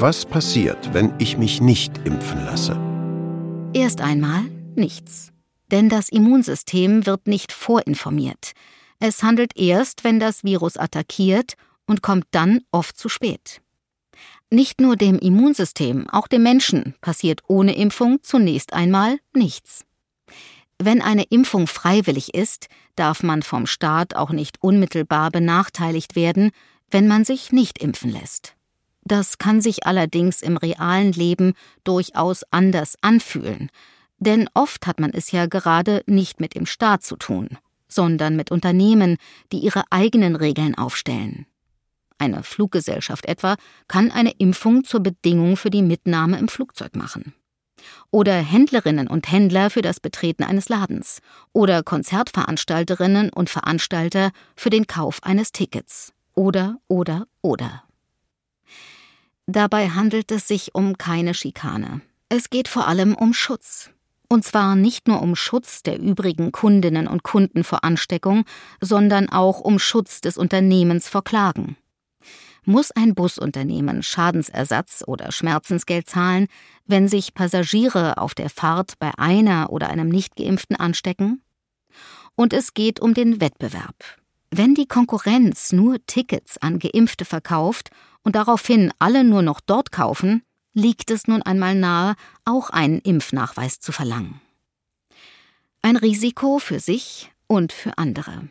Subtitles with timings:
[0.00, 2.74] Was passiert, wenn ich mich nicht impfen lasse?
[3.74, 5.30] Erst einmal nichts.
[5.70, 8.52] Denn das Immunsystem wird nicht vorinformiert.
[8.98, 11.52] Es handelt erst, wenn das Virus attackiert
[11.86, 13.60] und kommt dann oft zu spät.
[14.48, 19.84] Nicht nur dem Immunsystem, auch dem Menschen passiert ohne Impfung zunächst einmal nichts.
[20.78, 26.52] Wenn eine Impfung freiwillig ist, darf man vom Staat auch nicht unmittelbar benachteiligt werden,
[26.90, 28.56] wenn man sich nicht impfen lässt.
[29.10, 33.68] Das kann sich allerdings im realen Leben durchaus anders anfühlen,
[34.20, 38.52] denn oft hat man es ja gerade nicht mit dem Staat zu tun, sondern mit
[38.52, 39.16] Unternehmen,
[39.50, 41.46] die ihre eigenen Regeln aufstellen.
[42.18, 43.56] Eine Fluggesellschaft etwa
[43.88, 47.34] kann eine Impfung zur Bedingung für die Mitnahme im Flugzeug machen.
[48.12, 51.20] Oder Händlerinnen und Händler für das Betreten eines Ladens.
[51.52, 56.12] Oder Konzertveranstalterinnen und Veranstalter für den Kauf eines Tickets.
[56.36, 57.82] Oder, oder, oder.
[59.52, 62.02] Dabei handelt es sich um keine Schikane.
[62.28, 63.90] Es geht vor allem um Schutz.
[64.28, 68.44] Und zwar nicht nur um Schutz der übrigen Kundinnen und Kunden vor Ansteckung,
[68.80, 71.76] sondern auch um Schutz des Unternehmens vor Klagen.
[72.64, 76.46] Muss ein Busunternehmen Schadensersatz oder Schmerzensgeld zahlen,
[76.86, 81.42] wenn sich Passagiere auf der Fahrt bei einer oder einem Nichtgeimpften anstecken?
[82.36, 84.19] Und es geht um den Wettbewerb.
[84.50, 87.90] Wenn die Konkurrenz nur Tickets an Geimpfte verkauft
[88.24, 90.42] und daraufhin alle nur noch dort kaufen,
[90.74, 94.40] liegt es nun einmal nahe, auch einen Impfnachweis zu verlangen.
[95.82, 98.48] Ein Risiko für sich und für andere.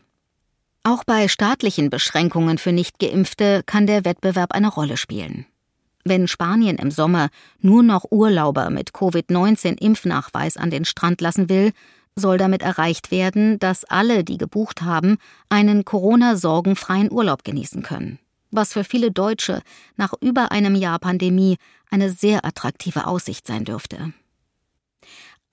[0.83, 5.45] Auch bei staatlichen Beschränkungen für Nichtgeimpfte kann der Wettbewerb eine Rolle spielen.
[6.05, 11.73] Wenn Spanien im Sommer nur noch Urlauber mit Covid-19-Impfnachweis an den Strand lassen will,
[12.19, 15.17] soll damit erreicht werden, dass alle, die gebucht haben,
[15.49, 18.19] einen Corona-sorgenfreien Urlaub genießen können.
[18.51, 19.61] Was für viele Deutsche
[19.95, 21.57] nach über einem Jahr Pandemie
[21.89, 24.13] eine sehr attraktive Aussicht sein dürfte.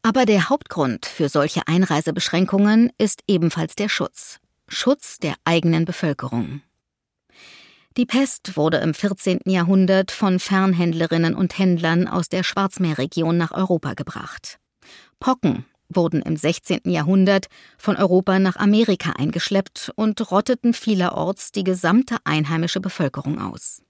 [0.02, 4.38] Aber der Hauptgrund für solche Einreisebeschränkungen ist ebenfalls der Schutz.
[4.68, 6.62] Schutz der eigenen Bevölkerung.
[7.96, 9.40] Die Pest wurde im 14.
[9.46, 14.58] Jahrhundert von Fernhändlerinnen und Händlern aus der Schwarzmeerregion nach Europa gebracht.
[15.18, 15.64] Pocken
[15.96, 16.82] wurden im 16.
[16.84, 17.46] Jahrhundert
[17.78, 23.82] von Europa nach Amerika eingeschleppt und rotteten vielerorts die gesamte einheimische Bevölkerung aus.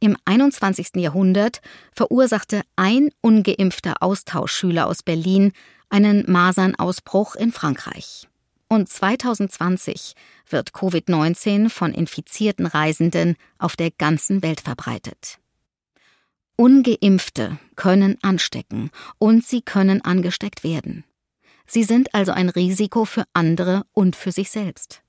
[0.00, 0.96] Im 21.
[0.96, 1.60] Jahrhundert
[1.92, 5.52] verursachte ein ungeimpfter Austauschschüler aus Berlin
[5.90, 8.26] einen Masernausbruch in Frankreich.
[8.68, 10.14] Und 2020
[10.48, 15.41] wird Covid-19 von infizierten Reisenden auf der ganzen Welt verbreitet.
[16.56, 21.04] Ungeimpfte können anstecken und sie können angesteckt werden.
[21.66, 25.02] Sie sind also ein Risiko für andere und für sich selbst.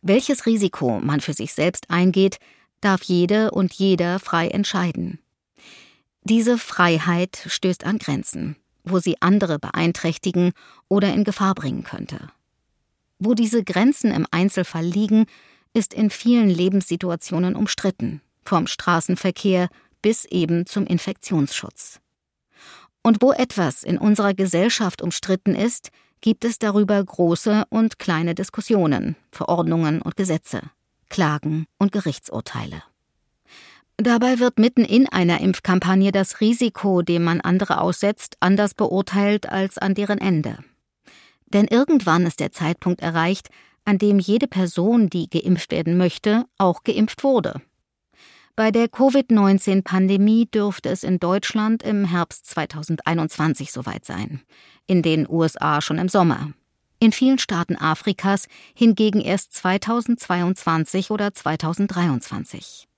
[0.00, 2.38] Welches Risiko man für sich selbst eingeht,
[2.80, 5.18] darf jede und jeder frei entscheiden.
[6.22, 10.52] Diese Freiheit stößt an Grenzen, wo sie andere beeinträchtigen
[10.88, 12.30] oder in Gefahr bringen könnte.
[13.18, 15.26] Wo diese Grenzen im Einzelfall liegen,
[15.74, 19.68] ist in vielen Lebenssituationen umstritten, vom Straßenverkehr
[20.08, 22.00] bis eben zum Infektionsschutz.
[23.02, 25.90] Und wo etwas in unserer Gesellschaft umstritten ist,
[26.22, 30.62] gibt es darüber große und kleine Diskussionen, Verordnungen und Gesetze,
[31.10, 32.82] Klagen und Gerichtsurteile.
[33.98, 39.76] Dabei wird mitten in einer Impfkampagne das Risiko, dem man andere aussetzt, anders beurteilt als
[39.76, 40.56] an deren Ende.
[41.52, 43.50] Denn irgendwann ist der Zeitpunkt erreicht,
[43.84, 47.60] an dem jede Person, die geimpft werden möchte, auch geimpft wurde.
[48.58, 54.40] Bei der Covid-19-Pandemie dürfte es in Deutschland im Herbst 2021 soweit sein,
[54.88, 56.52] in den USA schon im Sommer.
[56.98, 62.88] In vielen Staaten Afrikas hingegen erst 2022 oder 2023.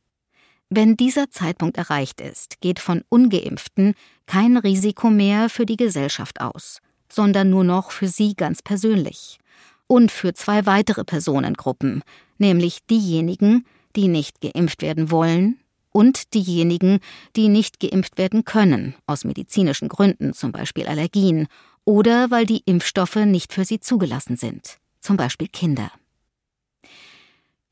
[0.71, 3.93] Wenn dieser Zeitpunkt erreicht ist, geht von ungeimpften
[4.25, 6.81] kein Risiko mehr für die Gesellschaft aus
[7.13, 9.39] sondern nur noch für sie ganz persönlich.
[9.87, 12.03] Und für zwei weitere Personengruppen,
[12.39, 13.67] nämlich diejenigen,
[13.97, 15.59] die nicht geimpft werden wollen
[15.93, 17.01] und diejenigen,
[17.37, 21.49] die nicht geimpft werden können, aus medizinischen Gründen, zum Beispiel Allergien,
[21.85, 25.91] oder weil die Impfstoffe nicht für sie zugelassen sind, zum Beispiel Kinder.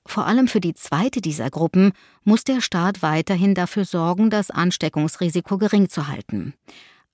[0.07, 1.93] Vor allem für die zweite dieser Gruppen
[2.25, 6.55] muss der Staat weiterhin dafür sorgen, das Ansteckungsrisiko gering zu halten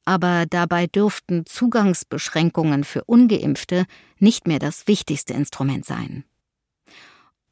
[0.04, 3.86] aber dabei dürften Zugangsbeschränkungen für ungeimpfte
[4.18, 6.24] nicht mehr das wichtigste Instrument sein.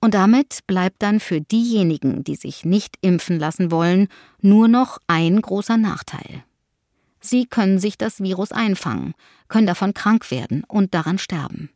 [0.02, 4.08] Und damit bleibt dann für diejenigen, die sich nicht impfen lassen wollen,
[4.40, 6.42] nur noch ein großer Nachteil.
[7.20, 9.14] Sie können sich das Virus einfangen,
[9.46, 11.70] können davon krank werden und daran sterben.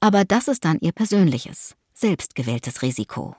[0.00, 3.36] Aber das ist dann ihr persönliches, selbstgewähltes Risiko.